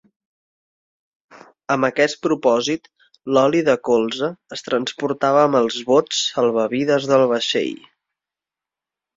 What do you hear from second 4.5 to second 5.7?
es transportava amb